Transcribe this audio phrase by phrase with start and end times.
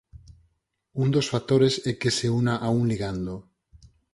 [1.03, 3.35] Un dos factores é que se una a un ligando.